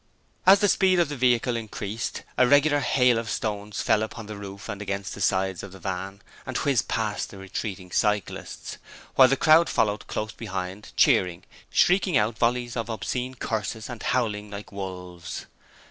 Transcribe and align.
As 0.47 0.61
the 0.61 0.67
speed 0.67 0.97
of 0.99 1.09
the 1.09 1.15
vehicle 1.15 1.55
increased, 1.55 2.23
a 2.35 2.47
regular 2.47 2.79
hail 2.79 3.19
of 3.19 3.29
stones 3.29 3.83
fell 3.83 4.01
upon 4.01 4.25
the 4.25 4.35
roof 4.35 4.67
and 4.67 4.81
against 4.81 5.13
the 5.13 5.21
sides 5.21 5.61
of 5.61 5.73
the 5.73 5.77
van 5.79 6.23
and 6.43 6.57
whizzed 6.57 6.87
past 6.87 7.29
the 7.29 7.37
retreating 7.37 7.91
cyclists, 7.91 8.79
while 9.13 9.27
the 9.27 9.37
crowd 9.37 9.69
followed 9.69 10.07
close 10.07 10.31
behind, 10.31 10.91
cheering, 10.97 11.43
shrieking 11.69 12.17
out 12.17 12.39
volleys 12.39 12.75
of 12.75 12.89
obscene 12.89 13.35
curses, 13.35 13.89
and 13.91 14.01
howling 14.01 14.49
like 14.49 14.71
wolves. 14.71 15.45